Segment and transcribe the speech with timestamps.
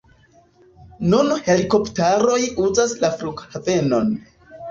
[1.13, 4.13] Nun helikopteroj uzas la flughavenon.